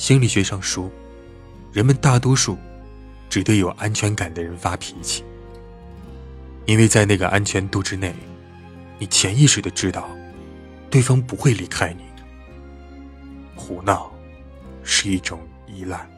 [0.00, 0.90] 心理学上说
[1.70, 2.56] 人们大多数
[3.28, 5.22] 只对有安全感的人发脾气。
[6.64, 8.14] 因为在那个安全度之内
[8.98, 10.08] 你潜意识的知道
[10.88, 12.04] 对方不会离开你。
[13.54, 14.10] 胡闹
[14.82, 16.08] 是一种依赖。